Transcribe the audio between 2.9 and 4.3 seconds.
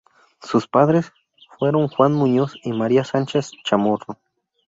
Sánchez Chamorro.